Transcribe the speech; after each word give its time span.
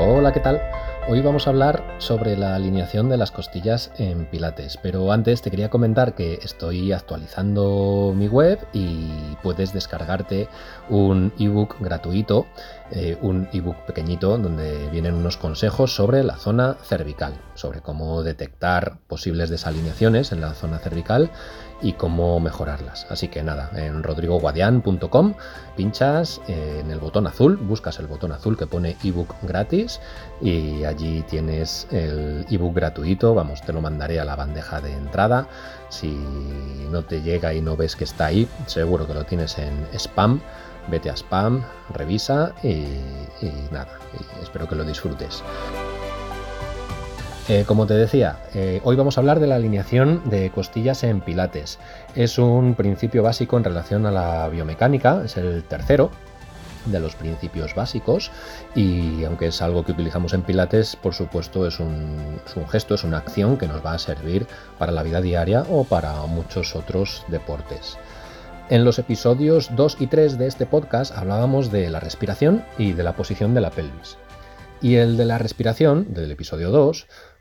Hola, 0.00 0.32
¿qué 0.32 0.38
tal? 0.38 0.62
Hoy 1.08 1.22
vamos 1.22 1.48
a 1.48 1.50
hablar 1.50 1.82
sobre 1.98 2.36
la 2.36 2.54
alineación 2.54 3.08
de 3.08 3.16
las 3.16 3.32
costillas 3.32 3.90
en 3.98 4.26
Pilates, 4.26 4.78
pero 4.80 5.10
antes 5.10 5.42
te 5.42 5.50
quería 5.50 5.70
comentar 5.70 6.14
que 6.14 6.34
estoy 6.34 6.92
actualizando 6.92 8.14
mi 8.14 8.28
web 8.28 8.60
y 8.72 9.08
puedes 9.42 9.72
descargarte 9.72 10.46
un 10.88 11.32
ebook 11.40 11.80
gratuito, 11.80 12.46
eh, 12.92 13.18
un 13.22 13.48
ebook 13.52 13.78
pequeñito 13.86 14.38
donde 14.38 14.88
vienen 14.90 15.14
unos 15.14 15.36
consejos 15.36 15.92
sobre 15.96 16.22
la 16.22 16.36
zona 16.36 16.76
cervical, 16.84 17.34
sobre 17.54 17.80
cómo 17.80 18.22
detectar 18.22 18.98
posibles 19.08 19.50
desalineaciones 19.50 20.30
en 20.30 20.40
la 20.40 20.54
zona 20.54 20.78
cervical 20.78 21.32
y 21.80 21.92
cómo 21.92 22.40
mejorarlas. 22.40 23.06
Así 23.10 23.28
que 23.28 23.42
nada, 23.42 23.70
en 23.74 24.02
rodrigoguadian.com 24.02 25.34
pinchas 25.76 26.40
en 26.48 26.90
el 26.90 26.98
botón 26.98 27.26
azul, 27.26 27.56
buscas 27.56 27.98
el 27.98 28.06
botón 28.06 28.32
azul 28.32 28.56
que 28.56 28.66
pone 28.66 28.96
ebook 29.04 29.34
gratis 29.42 30.00
y 30.40 30.84
allí 30.84 31.22
tienes 31.22 31.86
el 31.90 32.44
ebook 32.50 32.74
gratuito, 32.74 33.34
vamos, 33.34 33.62
te 33.62 33.72
lo 33.72 33.80
mandaré 33.80 34.18
a 34.20 34.24
la 34.24 34.36
bandeja 34.36 34.80
de 34.80 34.92
entrada. 34.92 35.46
Si 35.88 36.08
no 36.90 37.04
te 37.04 37.22
llega 37.22 37.54
y 37.54 37.60
no 37.60 37.76
ves 37.76 37.96
que 37.96 38.04
está 38.04 38.26
ahí, 38.26 38.48
seguro 38.66 39.06
que 39.06 39.14
lo 39.14 39.24
tienes 39.24 39.58
en 39.58 39.86
spam. 39.94 40.40
Vete 40.90 41.10
a 41.10 41.16
spam, 41.16 41.62
revisa 41.90 42.54
y, 42.62 42.86
nada, 43.70 43.98
espero 44.42 44.66
que 44.66 44.74
lo 44.74 44.84
disfrutes. 44.84 45.42
Eh, 47.48 47.64
como 47.66 47.86
te 47.86 47.94
decía, 47.94 48.40
eh, 48.52 48.82
hoy 48.84 48.94
vamos 48.94 49.16
a 49.16 49.22
hablar 49.22 49.40
de 49.40 49.46
la 49.46 49.54
alineación 49.54 50.20
de 50.28 50.50
costillas 50.50 51.02
en 51.02 51.22
pilates. 51.22 51.78
Es 52.14 52.38
un 52.38 52.74
principio 52.74 53.22
básico 53.22 53.56
en 53.56 53.64
relación 53.64 54.04
a 54.04 54.10
la 54.10 54.50
biomecánica, 54.50 55.22
es 55.24 55.38
el 55.38 55.64
tercero 55.64 56.10
de 56.84 57.00
los 57.00 57.14
principios 57.14 57.74
básicos 57.74 58.30
y 58.74 59.24
aunque 59.24 59.46
es 59.46 59.62
algo 59.62 59.82
que 59.82 59.92
utilizamos 59.92 60.34
en 60.34 60.42
pilates, 60.42 60.94
por 60.96 61.14
supuesto 61.14 61.66
es 61.66 61.80
un, 61.80 62.38
es 62.44 62.54
un 62.54 62.68
gesto, 62.68 62.94
es 62.94 63.04
una 63.04 63.16
acción 63.16 63.56
que 63.56 63.66
nos 63.66 63.84
va 63.84 63.94
a 63.94 63.98
servir 63.98 64.46
para 64.78 64.92
la 64.92 65.02
vida 65.02 65.22
diaria 65.22 65.64
o 65.70 65.84
para 65.84 66.20
muchos 66.26 66.76
otros 66.76 67.24
deportes. 67.28 67.96
En 68.68 68.84
los 68.84 68.98
episodios 68.98 69.74
2 69.74 69.96
y 70.00 70.06
3 70.08 70.36
de 70.36 70.48
este 70.48 70.66
podcast 70.66 71.16
hablábamos 71.16 71.72
de 71.72 71.88
la 71.88 72.00
respiración 72.00 72.62
y 72.76 72.92
de 72.92 73.04
la 73.04 73.14
posición 73.14 73.54
de 73.54 73.62
la 73.62 73.70
pelvis. 73.70 74.18
Y 74.80 74.94
el 74.96 75.16
de 75.16 75.24
la 75.24 75.38
respiración, 75.38 76.14
del 76.14 76.30
episodio 76.30 76.70
2, 76.70 77.08
Mm, 77.08 77.37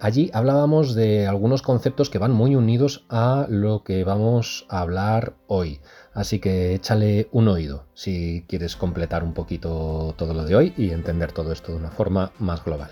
allí 0.00 0.30
hablábamos 0.34 0.94
de 0.94 1.26
algunos 1.26 1.62
conceptos 1.62 2.10
que 2.10 2.18
van 2.18 2.32
muy 2.32 2.54
unidos 2.56 3.04
a 3.08 3.46
lo 3.48 3.84
que 3.84 4.04
vamos 4.04 4.66
a 4.68 4.80
hablar 4.80 5.34
hoy. 5.46 5.80
Así 6.14 6.38
que 6.40 6.74
échale 6.74 7.28
un 7.32 7.48
oído 7.48 7.86
si 7.94 8.44
quieres 8.48 8.76
completar 8.76 9.24
un 9.24 9.32
poquito 9.32 10.14
todo 10.16 10.34
lo 10.34 10.44
de 10.44 10.56
hoy 10.56 10.74
y 10.76 10.90
entender 10.90 11.32
todo 11.32 11.52
esto 11.52 11.72
de 11.72 11.78
una 11.78 11.90
forma 11.90 12.32
más 12.38 12.64
global. 12.64 12.90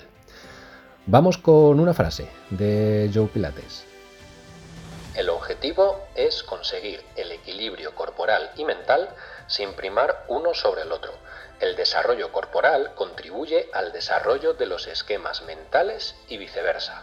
Vamos 1.07 1.39
con 1.39 1.81
una 1.81 1.95
frase 1.95 2.29
de 2.51 3.11
Joe 3.13 3.27
Pilates. 3.27 3.90
El 5.61 5.73
objetivo 5.73 6.09
es 6.15 6.43
conseguir 6.43 7.05
el 7.17 7.33
equilibrio 7.33 7.95
corporal 7.95 8.51
y 8.57 8.65
mental 8.65 9.11
sin 9.47 9.75
primar 9.75 10.25
uno 10.29 10.55
sobre 10.55 10.83
el 10.83 10.91
otro 10.91 11.13
el 11.61 11.77
desarrollo 11.77 12.33
corporal 12.33 12.95
contribuye 12.95 13.69
al 13.75 13.93
desarrollo 13.93 14.55
de 14.55 14.65
los 14.65 14.87
esquemas 14.87 15.43
mentales 15.43 16.15
y 16.27 16.39
viceversa. 16.39 17.03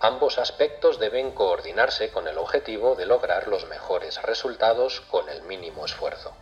Ambos 0.00 0.38
aspectos 0.38 0.98
deben 0.98 1.30
coordinarse 1.30 2.10
con 2.10 2.26
el 2.26 2.36
objetivo 2.38 2.96
de 2.96 3.06
lograr 3.06 3.46
los 3.46 3.68
mejores 3.68 4.20
resultados 4.22 5.00
con 5.02 5.28
el 5.28 5.42
mínimo 5.42 5.84
esfuerzo. 5.84 6.34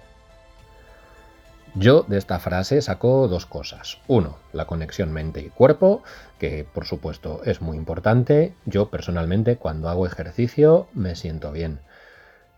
Yo 1.75 2.05
de 2.06 2.19
esta 2.19 2.39
frase 2.39 2.83
saco 2.83 3.28
dos 3.28 3.47
cosas. 3.47 3.98
Uno, 4.06 4.37
la 4.53 4.67
conexión 4.67 5.11
mente 5.11 5.41
y 5.41 5.48
cuerpo, 5.48 6.03
que 6.39 6.65
por 6.65 6.84
supuesto 6.84 7.41
es 7.45 7.62
muy 7.62 7.78
importante. 7.78 8.55
Yo 8.67 8.91
personalmente 8.91 9.56
cuando 9.56 9.88
hago 9.88 10.06
ejercicio 10.06 10.88
me 10.93 11.15
siento 11.16 11.50
bien. 11.50 11.81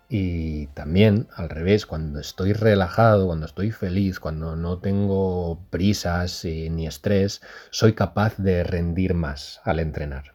Y 0.09 0.67
también, 0.69 1.29
al 1.35 1.49
revés, 1.49 1.87
cuando 1.87 2.21
estoy 2.21 2.53
relajado, 2.53 3.27
cuando 3.27 3.47
estoy 3.47 3.71
feliz, 3.71 4.21
cuando 4.21 4.57
no 4.57 4.79
tengo 4.79 5.61
prisas 5.71 6.45
ni 6.45 6.87
estrés, 6.87 7.41
soy 7.71 7.95
capaz 7.95 8.37
de 8.37 8.65
rendir 8.65 9.15
más 9.15 9.61
al 9.65 9.79
entrenar. 9.79 10.35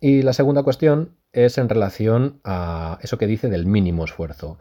Y 0.00 0.22
la 0.22 0.32
segunda 0.32 0.62
cuestión 0.62 1.16
es 1.44 1.58
en 1.58 1.68
relación 1.68 2.40
a 2.44 2.98
eso 3.02 3.18
que 3.18 3.26
dice 3.26 3.48
del 3.48 3.66
mínimo 3.66 4.04
esfuerzo. 4.04 4.58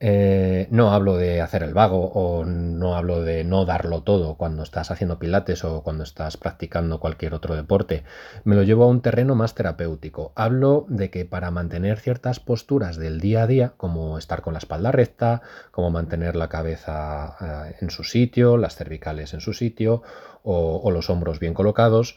Eh, 0.00 0.68
no 0.70 0.92
hablo 0.92 1.16
de 1.16 1.40
hacer 1.40 1.64
el 1.64 1.74
vago 1.74 2.12
o 2.12 2.44
no 2.44 2.94
hablo 2.94 3.22
de 3.24 3.42
no 3.42 3.64
darlo 3.64 4.04
todo 4.04 4.36
cuando 4.36 4.62
estás 4.62 4.92
haciendo 4.92 5.18
pilates 5.18 5.64
o 5.64 5.82
cuando 5.82 6.04
estás 6.04 6.36
practicando 6.36 7.00
cualquier 7.00 7.34
otro 7.34 7.56
deporte. 7.56 8.04
Me 8.44 8.54
lo 8.54 8.62
llevo 8.62 8.84
a 8.84 8.88
un 8.88 9.00
terreno 9.00 9.34
más 9.34 9.56
terapéutico. 9.56 10.32
Hablo 10.36 10.86
de 10.88 11.10
que 11.10 11.24
para 11.24 11.50
mantener 11.50 11.98
ciertas 11.98 12.38
posturas 12.38 12.96
del 12.96 13.20
día 13.20 13.42
a 13.42 13.46
día, 13.48 13.72
como 13.76 14.18
estar 14.18 14.40
con 14.40 14.52
la 14.52 14.60
espalda 14.60 14.92
recta, 14.92 15.42
como 15.72 15.90
mantener 15.90 16.36
la 16.36 16.48
cabeza 16.48 17.36
eh, 17.70 17.76
en 17.80 17.90
su 17.90 18.04
sitio, 18.04 18.56
las 18.56 18.76
cervicales 18.76 19.34
en 19.34 19.40
su 19.40 19.52
sitio 19.52 20.02
o 20.44 20.90
los 20.90 21.10
hombros 21.10 21.40
bien 21.40 21.52
colocados, 21.52 22.16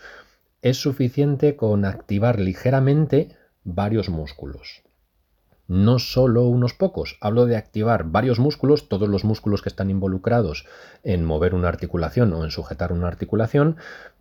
es 0.61 0.77
suficiente 0.77 1.57
con 1.57 1.83
activar 1.83 2.39
ligeramente 2.39 3.35
varios 3.63 4.09
músculos 4.09 4.83
no 5.71 5.99
solo 5.99 6.47
unos 6.47 6.73
pocos. 6.73 7.17
Hablo 7.21 7.45
de 7.45 7.55
activar 7.55 8.03
varios 8.03 8.39
músculos, 8.39 8.89
todos 8.89 9.07
los 9.07 9.23
músculos 9.23 9.61
que 9.61 9.69
están 9.69 9.89
involucrados 9.89 10.65
en 11.03 11.23
mover 11.23 11.55
una 11.55 11.69
articulación 11.69 12.33
o 12.33 12.43
en 12.43 12.51
sujetar 12.51 12.91
una 12.91 13.07
articulación, 13.07 13.77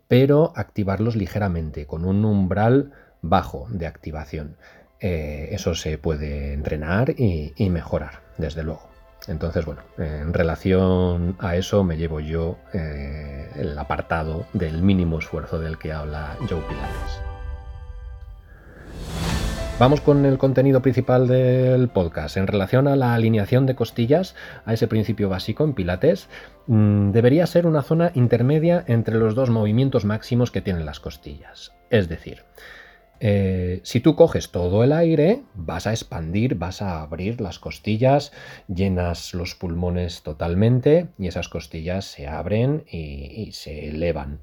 pero 0.06 0.52
activarlos 0.54 1.16
ligeramente, 1.16 1.86
con 1.86 2.04
un 2.04 2.24
umbral 2.24 2.92
bajo 3.20 3.66
de 3.70 3.88
activación. 3.88 4.56
Eh, 5.00 5.48
eso 5.50 5.74
se 5.74 5.98
puede 5.98 6.52
entrenar 6.52 7.14
y, 7.18 7.52
mejorar, 7.68 8.20
desde 8.38 8.62
luego. 8.62 8.88
Entonces, 9.26 9.64
bueno, 9.64 9.82
en 9.98 10.32
relación 10.32 11.36
a 11.40 11.56
eso 11.56 11.82
me 11.82 11.96
llevo 11.96 12.20
yo 12.20 12.58
eh, 12.72 13.50
el 13.56 13.76
apartado 13.76 14.46
del 14.52 14.82
mínimo 14.82 15.18
esfuerzo 15.18 15.58
del 15.58 15.78
que 15.78 15.92
habla 15.92 16.36
Joe 16.48 16.62
Pilates. 16.68 17.39
Vamos 19.80 20.02
con 20.02 20.26
el 20.26 20.36
contenido 20.36 20.82
principal 20.82 21.26
del 21.26 21.88
podcast. 21.88 22.36
En 22.36 22.46
relación 22.46 22.86
a 22.86 22.96
la 22.96 23.14
alineación 23.14 23.64
de 23.64 23.74
costillas, 23.74 24.34
a 24.66 24.74
ese 24.74 24.88
principio 24.88 25.30
básico 25.30 25.64
en 25.64 25.72
Pilates, 25.72 26.28
mm, 26.66 27.12
debería 27.12 27.46
ser 27.46 27.66
una 27.66 27.80
zona 27.80 28.12
intermedia 28.14 28.84
entre 28.88 29.16
los 29.16 29.34
dos 29.34 29.48
movimientos 29.48 30.04
máximos 30.04 30.50
que 30.50 30.60
tienen 30.60 30.84
las 30.84 31.00
costillas. 31.00 31.72
Es 31.88 32.10
decir, 32.10 32.42
eh, 33.20 33.80
si 33.82 34.00
tú 34.00 34.16
coges 34.16 34.50
todo 34.50 34.84
el 34.84 34.92
aire, 34.92 35.44
vas 35.54 35.86
a 35.86 35.92
expandir, 35.92 36.56
vas 36.56 36.82
a 36.82 37.00
abrir 37.00 37.40
las 37.40 37.58
costillas, 37.58 38.32
llenas 38.68 39.32
los 39.32 39.54
pulmones 39.54 40.22
totalmente 40.22 41.08
y 41.18 41.26
esas 41.26 41.48
costillas 41.48 42.04
se 42.04 42.26
abren 42.26 42.84
y 42.86 43.52
se 43.52 43.88
elevan. 43.88 44.42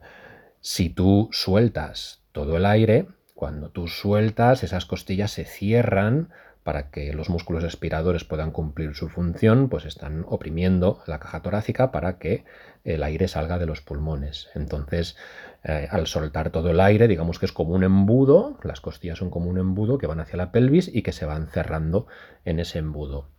Si 0.62 0.90
tú 0.90 1.30
sueltas 1.32 2.24
todo 2.32 2.58
el 2.58 2.66
aire, 2.66 3.06
cuando 3.38 3.70
tú 3.70 3.88
sueltas, 3.88 4.64
esas 4.64 4.88
costillas 4.88 5.30
se 5.30 5.46
cierran 5.46 6.30
para 6.64 6.90
que 6.90 7.14
los 7.14 7.30
músculos 7.30 7.64
expiradores 7.64 8.24
puedan 8.24 8.50
cumplir 8.50 8.96
su 8.96 9.10
función, 9.10 9.70
pues 9.70 9.86
están 9.86 10.26
oprimiendo 10.28 11.02
la 11.06 11.20
caja 11.20 11.44
torácica 11.44 11.92
para 11.92 12.18
que 12.18 12.46
el 12.84 13.04
aire 13.04 13.28
salga 13.28 13.60
de 13.60 13.68
los 13.68 13.80
pulmones. 13.82 14.50
Entonces, 14.56 15.16
eh, 15.64 15.88
al 15.92 16.08
soltar 16.08 16.50
todo 16.50 16.72
el 16.72 16.80
aire, 16.80 17.08
digamos 17.08 17.38
que 17.38 17.46
es 17.46 17.52
como 17.52 17.76
un 17.76 17.84
embudo, 17.84 18.58
las 18.64 18.82
costillas 18.82 19.20
son 19.20 19.30
como 19.30 19.52
un 19.52 19.60
embudo 19.60 20.00
que 20.00 20.08
van 20.08 20.20
hacia 20.20 20.38
la 20.38 20.52
pelvis 20.52 20.90
y 20.92 21.04
que 21.04 21.12
se 21.12 21.28
van 21.28 21.48
cerrando 21.48 22.08
en 22.44 22.60
ese 22.60 22.80
embudo. 22.80 23.30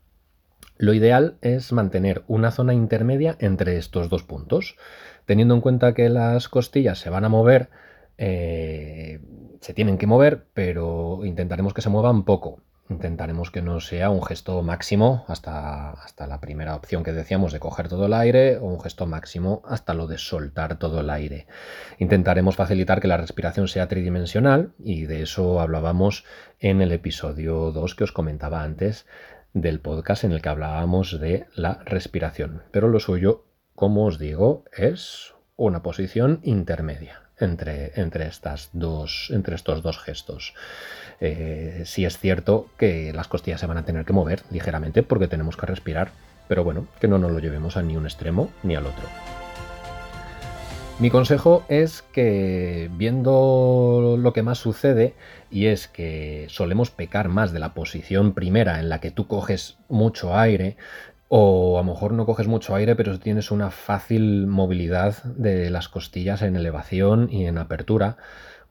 Lo 0.77 0.95
ideal 0.95 1.39
es 1.43 1.73
mantener 1.73 2.23
una 2.29 2.53
zona 2.53 2.73
intermedia 2.73 3.37
entre 3.41 3.79
estos 3.79 4.09
dos 4.09 4.23
puntos, 4.23 4.77
teniendo 5.27 5.55
en 5.55 5.61
cuenta 5.61 5.93
que 5.93 6.09
las 6.09 6.49
costillas 6.49 7.01
se 7.01 7.11
van 7.11 7.25
a 7.25 7.29
mover 7.29 7.69
eh, 8.19 9.21
se 9.61 9.75
tienen 9.75 9.97
que 9.97 10.07
mover, 10.07 10.47
pero 10.53 11.25
intentaremos 11.25 11.73
que 11.73 11.83
se 11.83 11.89
muevan 11.89 12.25
poco. 12.25 12.61
Intentaremos 12.91 13.51
que 13.51 13.61
no 13.61 13.81
sea 13.81 14.09
un 14.09 14.25
gesto 14.25 14.63
máximo 14.63 15.25
hasta, 15.29 15.91
hasta 15.91 16.27
la 16.27 16.41
primera 16.41 16.75
opción 16.75 17.05
que 17.05 17.13
decíamos 17.13 17.53
de 17.53 17.61
coger 17.61 17.89
todo 17.89 18.07
el 18.07 18.15
aire 18.15 18.57
o 18.57 18.65
un 18.65 18.81
gesto 18.81 19.07
máximo 19.07 19.63
hasta 19.67 19.93
lo 19.93 20.07
de 20.07 20.17
soltar 20.17 20.79
todo 20.79 21.01
el 21.01 21.11
aire. 21.11 21.47
Intentaremos 21.99 22.57
facilitar 22.57 23.01
que 23.01 23.09
la 23.09 23.19
respiración 23.19 23.69
sea 23.69 23.89
tridimensional 23.89 24.73
y 24.79 25.05
de 25.05 25.23
eso 25.23 25.61
hablábamos 25.61 26.25
en 26.61 26.81
el 26.81 26.93
episodio 26.93 27.73
2 27.73 27.95
que 27.95 28.05
os 28.05 28.13
comentaba 28.13 28.63
antes 28.63 29.07
del 29.53 29.81
podcast 29.81 30.25
en 30.25 30.33
el 30.33 30.41
que 30.41 30.49
hablábamos 30.49 31.21
de 31.21 31.47
la 31.55 31.83
respiración. 31.85 32.63
Pero 32.71 32.89
lo 32.89 33.01
suyo, 33.01 33.45
como 33.75 34.07
os 34.07 34.19
digo, 34.19 34.65
es 34.73 35.35
una 35.57 35.83
posición 35.83 36.41
intermedia 36.43 37.28
entre, 37.41 37.93
entre, 38.01 38.27
estas 38.27 38.71
dos, 38.73 39.31
entre 39.33 39.55
estos 39.55 39.83
dos 39.83 39.99
gestos. 39.99 40.55
Eh, 41.21 41.83
sí 41.85 42.05
es 42.05 42.19
cierto 42.19 42.69
que 42.79 43.13
las 43.13 43.29
costillas 43.29 43.61
se 43.61 43.67
van 43.67 43.79
a 43.79 43.85
tener 43.85 44.05
que 44.05 44.13
mover 44.13 44.43
ligeramente 44.51 45.03
porque 45.03 45.29
tenemos 45.29 45.57
que 45.57 45.67
respirar, 45.67 46.11
pero 46.49 46.65
bueno, 46.65 46.87
que 47.01 47.09
no 47.09 47.19
nos 47.19 47.33
lo 47.33 47.39
llevemos 47.39 47.77
a 47.77 47.83
ni 47.83 47.97
un 47.97 48.07
extremo 48.07 48.51
ni 48.63 48.77
al 48.77 48.87
otro. 48.87 49.05
Mi 50.99 51.11
consejo 51.11 51.65
es 51.69 52.03
que 52.03 52.91
viendo 52.93 54.17
lo 54.19 54.33
que 54.33 54.43
más 54.43 54.59
sucede, 54.59 55.15
y 55.49 55.67
es 55.67 55.87
que 55.87 56.47
solemos 56.49 56.91
pecar 56.91 57.29
más 57.29 57.53
de 57.53 57.61
la 57.61 57.73
posición 57.73 58.35
primera 58.35 58.81
en 58.81 58.89
la 58.89 59.01
que 59.01 59.13
tú 59.13 59.29
coges 59.29 59.79
mucho 59.89 60.37
aire, 60.37 60.77
o 61.29 61.79
a 61.79 61.83
lo 61.83 61.93
mejor 61.93 62.13
no 62.13 62.27
coges 62.27 62.49
mucho 62.49 62.75
aire, 62.75 62.97
pero 62.97 63.19
tienes 63.19 63.51
una 63.51 63.71
fácil 63.71 64.47
movilidad 64.47 65.23
de 65.25 65.71
las 65.71 65.89
costillas 65.89 66.43
en 66.43 66.57
elevación 66.57 67.29
y 67.31 67.47
en 67.47 67.59
apertura. 67.59 68.17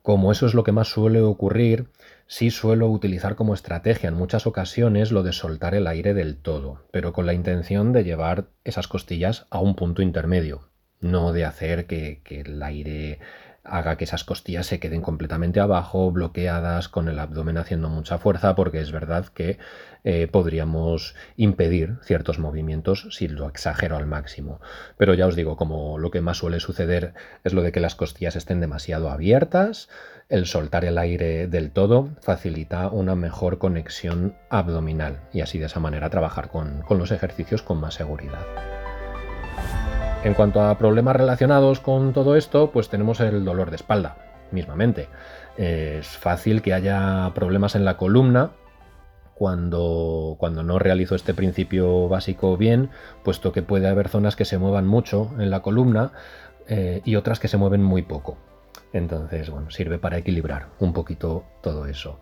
Como 0.02 0.32
eso 0.32 0.46
es 0.46 0.54
lo 0.54 0.64
que 0.64 0.72
más 0.72 0.88
suele 0.88 1.22
ocurrir, 1.22 1.88
sí 2.28 2.50
suelo 2.50 2.90
utilizar 2.90 3.36
como 3.36 3.54
estrategia 3.54 4.10
en 4.10 4.16
muchas 4.16 4.48
ocasiones 4.48 5.12
lo 5.12 5.24
de 5.24 5.34
soltar 5.34 5.76
el 5.76 5.88
aire 5.88 6.14
del 6.14 6.38
todo, 6.38 6.82
pero 6.92 7.14
con 7.14 7.26
la 7.26 7.34
intención 7.34 7.94
de 7.94 8.04
llevar 8.04 8.48
esas 8.64 8.88
costillas 8.88 9.46
a 9.50 9.60
un 9.60 9.76
punto 9.76 10.02
intermedio 10.02 10.68
no 11.00 11.34
de 11.34 11.46
hacer 11.46 11.86
que, 11.86 12.22
el 12.30 12.62
aire 12.64 13.20
haga 13.68 13.98
que 13.98 14.06
esas 14.06 14.24
costillas 14.24 14.66
se 14.66 14.80
queden 14.80 15.02
completamente 15.02 15.60
abajo, 15.60 16.12
bloqueadas, 16.12 16.90
con 16.90 17.08
el 17.08 17.20
abdomen 17.20 17.58
haciendo 17.58 17.90
mucha 17.90 18.18
fuerza, 18.18 18.56
porque 18.56 18.80
es 18.80 18.92
verdad 18.92 19.26
que 19.28 19.58
eh, 20.04 20.28
podríamos 20.28 21.16
impedir 21.36 21.98
ciertos 22.02 22.40
movimientos 22.40 23.08
si 23.12 23.28
lo 23.28 23.48
exagero 23.48 23.98
al 23.98 24.06
máximo. 24.06 24.62
Pero 24.98 25.14
ya 25.14 25.28
os 25.28 25.36
digo, 25.36 25.58
como 25.58 25.98
lo 25.98 26.12
que 26.12 26.22
más 26.22 26.38
suele 26.38 26.60
suceder 26.60 27.14
es 27.44 27.54
lo 27.54 27.62
de 27.62 27.72
que 27.72 27.80
las 27.80 27.96
costillas 27.96 28.36
estén 28.36 28.60
demasiado 28.60 29.10
abiertas, 29.10 29.90
el 30.30 30.46
soltar 30.46 30.86
el 30.86 30.98
aire 30.98 31.48
del 31.48 31.72
todo 31.72 32.10
facilita 32.22 32.90
una 32.90 33.16
mejor 33.16 33.58
conexión 33.58 34.36
abdominal 34.50 35.22
y 35.34 35.42
así 35.42 35.60
de 35.60 35.66
esa 35.66 35.80
manera 35.80 36.10
trabajar 36.10 36.50
con 36.50 36.84
los 36.90 37.12
ejercicios 37.12 37.62
con 37.62 37.80
más 37.80 37.96
seguridad. 37.96 38.77
En 40.24 40.34
cuanto 40.34 40.62
a 40.62 40.78
problemas 40.78 41.16
relacionados 41.16 41.80
con 41.80 42.12
todo 42.12 42.36
esto, 42.36 42.72
pues 42.72 42.90
tenemos 42.90 43.20
el 43.20 43.46
dolor 43.46 43.70
de 43.70 43.78
espalda, 43.78 44.18
mismamente. 44.52 45.08
Es 45.58 46.08
fácil 46.08 46.62
que 46.62 46.74
haya 46.74 47.32
problemas 47.34 47.76
en 47.76 47.86
la 47.86 47.98
columna 47.98 48.52
cuando, 49.36 50.36
cuando 50.40 50.64
no 50.64 50.80
realizo 50.80 51.16
este 51.16 51.34
principio 51.34 52.10
básico 52.10 52.58
bien, 52.58 52.90
puesto 53.24 53.52
que 53.52 53.62
puede 53.62 53.88
haber 53.88 54.10
zonas 54.10 54.36
que 54.36 54.46
se 54.46 54.58
muevan 54.58 54.88
mucho 54.88 55.32
en 55.40 55.50
la 55.50 55.62
columna 55.62 56.12
eh, 56.68 57.02
y 57.06 57.16
otras 57.16 57.40
que 57.40 57.48
se 57.48 57.58
mueven 57.58 57.84
muy 57.84 58.02
poco. 58.02 58.38
Entonces, 58.94 59.50
bueno, 59.50 59.70
sirve 59.70 60.00
para 60.00 60.18
equilibrar 60.18 60.68
un 60.80 60.92
poquito 60.92 61.44
todo 61.62 61.86
eso. 61.86 62.20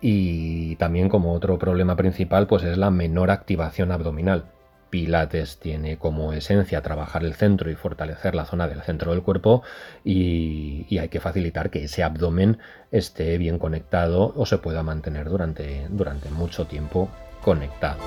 Y 0.00 0.76
también 0.76 1.08
como 1.08 1.32
otro 1.32 1.58
problema 1.58 1.96
principal, 1.96 2.46
pues 2.46 2.62
es 2.62 2.76
la 2.76 2.90
menor 2.90 3.30
activación 3.30 3.90
abdominal. 3.90 4.44
Pilates 4.90 5.58
tiene 5.58 5.98
como 5.98 6.32
esencia 6.32 6.82
trabajar 6.82 7.24
el 7.24 7.34
centro 7.34 7.70
y 7.70 7.74
fortalecer 7.74 8.34
la 8.34 8.44
zona 8.44 8.68
del 8.68 8.82
centro 8.82 9.12
del 9.12 9.22
cuerpo 9.22 9.62
y, 10.04 10.98
hay 10.98 11.08
que 11.08 11.20
facilitar 11.20 11.70
que 11.70 11.84
ese 11.84 12.02
abdomen 12.02 12.58
esté 12.90 13.38
bien 13.38 13.58
conectado 13.58 14.32
o 14.34 14.46
se 14.46 14.58
pueda 14.58 14.82
mantener 14.82 15.28
durante, 15.28 15.86
durante 15.90 16.28
mucho 16.30 16.66
tiempo 16.66 17.08
conectado. 17.42 17.98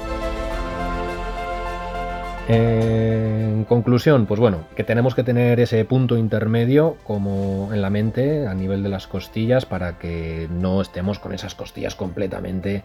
En 2.47 3.63
conclusión, 3.63 4.25
pues 4.25 4.39
bueno, 4.39 4.65
que 4.75 4.83
tenemos 4.83 5.15
que 5.15 5.23
tener 5.23 5.59
ese 5.59 5.85
punto 5.85 6.17
intermedio 6.17 6.97
como 7.05 7.69
en 7.71 7.81
la 7.81 7.89
mente 7.89 8.47
a 8.47 8.53
nivel 8.53 8.83
de 8.83 8.89
las 8.89 9.07
costillas 9.07 9.65
para 9.65 9.97
que 9.99 10.49
no 10.49 10.81
estemos 10.81 11.19
con 11.19 11.33
esas 11.33 11.55
costillas 11.55 11.95
completamente 11.95 12.83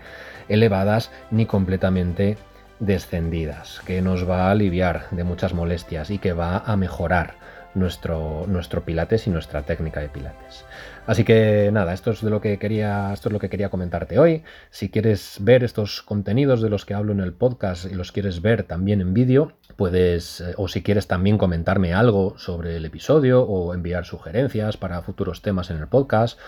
elevadas 0.49 1.11
ni 1.31 1.47
completamente 1.47 2.37
descendidas, 2.79 3.81
que 3.87 4.03
nos 4.03 4.29
va 4.29 4.49
a 4.49 4.51
aliviar 4.51 5.07
de 5.11 5.25
muchas 5.25 5.55
molestias 5.55 6.11
y 6.11 6.19
que 6.19 6.33
va 6.33 6.59
a 6.59 6.77
mejorar 6.77 7.35
nuestro, 7.77 8.45
nuestro 8.49 8.85
pilates 8.85 9.27
y 9.27 9.31
nuestra 9.31 9.63
técnica 9.63 10.01
de 10.01 10.09
pilates. 10.09 10.65
Así 11.07 11.25
que 11.25 11.71
nada, 11.73 11.93
esto 11.93 12.11
es 12.11 12.23
de 12.23 12.31
lo 12.31 12.41
que 12.41 12.59
quería, 12.59 13.13
esto 13.13 13.29
es 13.29 13.33
lo 13.33 13.39
que 13.39 13.51
quería 13.51 13.69
comentarte 13.69 14.19
hoy. 14.19 14.43
Si 14.71 14.89
quieres 14.89 15.37
ver 15.41 15.63
estos 15.63 16.03
contenidos 16.03 16.63
de 16.63 16.71
los 16.71 16.85
que 16.85 16.95
hablo 16.95 17.13
en 17.13 17.21
el 17.21 17.33
podcast 17.33 17.85
y 17.85 17.95
los 17.95 18.13
quieres 18.13 18.43
ver 18.43 18.65
también 18.65 19.01
en 19.01 19.15
vídeo, 19.15 19.53
puedes 19.77 20.41
eh, 20.41 20.55
o 20.57 20.69
si 20.69 20.83
quieres 20.83 21.07
también 21.07 21.39
comentarme 21.39 21.95
algo 21.95 22.37
sobre 22.39 22.77
el 22.77 22.85
episodio 22.85 23.43
o 23.43 23.75
enviar 23.75 24.05
sugerencias 24.05 24.77
para 24.77 25.03
futuros 25.03 25.43
temas 25.43 25.71
en 25.71 25.77
el 25.77 25.87
podcast 25.87 26.39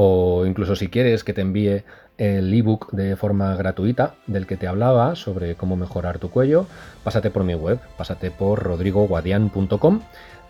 o 0.00 0.46
incluso 0.46 0.76
si 0.76 0.86
quieres 0.86 1.24
que 1.24 1.32
te 1.32 1.40
envíe 1.40 1.82
el 2.18 2.54
ebook 2.54 2.92
de 2.92 3.16
forma 3.16 3.56
gratuita 3.56 4.14
del 4.28 4.46
que 4.46 4.56
te 4.56 4.68
hablaba 4.68 5.16
sobre 5.16 5.56
cómo 5.56 5.74
mejorar 5.74 6.20
tu 6.20 6.30
cuello, 6.30 6.66
pásate 7.02 7.30
por 7.30 7.42
mi 7.42 7.56
web, 7.56 7.80
pásate 7.96 8.30
por 8.30 8.62
rodrigoguadian.com 8.62 10.02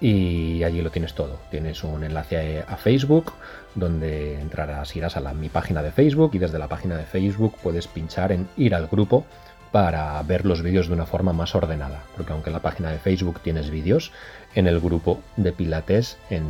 y 0.02 0.62
allí 0.64 0.82
lo 0.82 0.90
tienes 0.90 1.14
todo. 1.14 1.38
Tienes 1.50 1.82
un 1.82 2.04
enlace 2.04 2.62
a 2.68 2.76
Facebook 2.76 3.32
donde 3.74 4.38
entrarás, 4.38 4.94
irás 4.94 5.16
a 5.16 5.32
mi 5.32 5.48
página 5.48 5.82
de 5.82 5.92
Facebook 5.92 6.32
y 6.34 6.38
desde 6.38 6.58
la 6.58 6.68
página 6.68 6.98
de 6.98 7.04
Facebook 7.04 7.54
puedes 7.62 7.86
pinchar 7.86 8.32
en 8.32 8.48
ir 8.58 8.74
al 8.74 8.86
grupo 8.86 9.24
para 9.72 10.22
ver 10.24 10.44
los 10.44 10.60
vídeos 10.60 10.88
de 10.88 10.92
una 10.92 11.06
forma 11.06 11.32
más 11.32 11.54
ordenada, 11.54 12.02
porque 12.14 12.34
aunque 12.34 12.50
en 12.50 12.54
la 12.54 12.60
página 12.60 12.90
de 12.90 12.98
Facebook 12.98 13.40
tienes 13.40 13.70
vídeos, 13.70 14.12
en 14.54 14.66
el 14.66 14.78
grupo 14.78 15.22
de 15.38 15.52
Pilates, 15.52 16.18
en, 16.28 16.44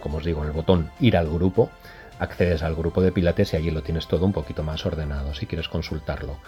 como 0.00 0.16
os 0.16 0.24
digo, 0.24 0.40
en 0.40 0.48
el 0.48 0.54
botón 0.54 0.90
ir 0.98 1.14
al 1.18 1.28
grupo, 1.28 1.70
accedes 2.18 2.62
al 2.62 2.74
grupo 2.74 3.00
de 3.00 3.12
Pilates 3.12 3.52
y 3.52 3.56
allí 3.56 3.70
lo 3.70 3.82
tienes 3.82 4.08
todo 4.08 4.24
un 4.24 4.32
poquito 4.32 4.62
más 4.62 4.84
ordenado 4.86 5.34
si 5.34 5.46
quieres 5.46 5.68
consultarlo. 5.68 6.38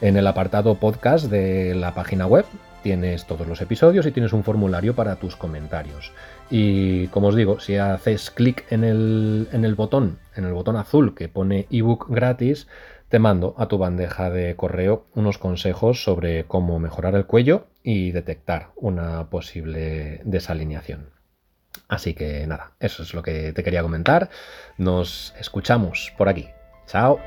En 0.00 0.16
el 0.16 0.26
apartado 0.26 0.76
podcast 0.76 1.26
de 1.26 1.74
la 1.74 1.94
página 1.94 2.26
web 2.26 2.44
tienes 2.82 3.26
todos 3.26 3.46
los 3.46 3.60
episodios 3.60 4.06
y 4.06 4.12
tienes 4.12 4.32
un 4.32 4.44
formulario 4.44 4.94
para 4.94 5.16
tus 5.16 5.36
comentarios. 5.36 6.12
Y 6.50 7.08
como 7.08 7.28
os 7.28 7.34
digo, 7.34 7.60
si 7.60 7.76
haces 7.76 8.30
clic 8.30 8.64
en 8.70 8.84
el, 8.84 9.48
en 9.52 9.64
el 9.64 9.74
botón, 9.74 10.18
en 10.36 10.44
el 10.44 10.52
botón 10.52 10.76
azul 10.76 11.14
que 11.14 11.28
pone 11.28 11.66
ebook 11.70 12.08
gratis, 12.08 12.68
te 13.08 13.18
mando 13.18 13.54
a 13.58 13.68
tu 13.68 13.78
bandeja 13.78 14.30
de 14.30 14.54
correo 14.54 15.06
unos 15.14 15.38
consejos 15.38 16.02
sobre 16.04 16.44
cómo 16.44 16.78
mejorar 16.78 17.14
el 17.14 17.26
cuello 17.26 17.66
y 17.82 18.10
detectar 18.10 18.68
una 18.76 19.30
posible 19.30 20.20
desalineación. 20.24 21.17
Así 21.88 22.14
que 22.14 22.46
nada, 22.46 22.72
eso 22.80 23.02
es 23.02 23.14
lo 23.14 23.22
que 23.22 23.52
te 23.52 23.62
quería 23.62 23.82
comentar. 23.82 24.30
Nos 24.76 25.34
escuchamos 25.38 26.12
por 26.16 26.28
aquí. 26.28 26.48
Chao. 26.86 27.20